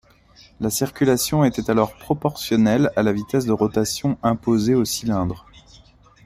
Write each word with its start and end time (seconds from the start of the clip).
La 0.59 0.71
circulation 0.71 1.43
était 1.43 1.69
alors 1.69 1.95
proportionnelle 1.95 2.89
à 2.95 3.03
la 3.03 3.11
vitesse 3.13 3.45
de 3.45 3.51
rotation 3.51 4.17
imposée 4.23 4.73
au 4.73 4.83
cylindre. 4.83 5.45